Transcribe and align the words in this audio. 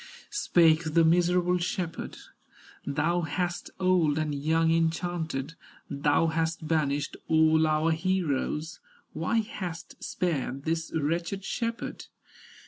Spake 0.31 0.95
the 0.95 1.05
miserable 1.05 1.59
shepherd: 1.59 2.17
"Thou 2.87 3.21
hast 3.21 3.69
old 3.79 4.17
and 4.17 4.33
young 4.33 4.71
enchanted, 4.71 5.53
Thou 5.91 6.25
hast 6.25 6.67
banished 6.67 7.17
all 7.27 7.67
our 7.67 7.91
heroes, 7.91 8.79
Why 9.13 9.41
hast 9.41 10.03
spared 10.03 10.63
this 10.63 10.91
wretched 10.95 11.45
shepherd?" 11.45 12.07